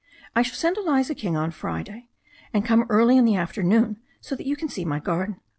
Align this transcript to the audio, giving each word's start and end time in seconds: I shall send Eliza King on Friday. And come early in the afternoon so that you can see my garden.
I 0.35 0.41
shall 0.41 0.55
send 0.55 0.77
Eliza 0.77 1.13
King 1.13 1.37
on 1.37 1.51
Friday. 1.51 2.09
And 2.55 2.65
come 2.65 2.87
early 2.89 3.17
in 3.17 3.25
the 3.25 3.35
afternoon 3.35 3.97
so 4.19 4.35
that 4.35 4.47
you 4.47 4.55
can 4.55 4.67
see 4.67 4.83
my 4.83 4.97
garden. 4.99 5.39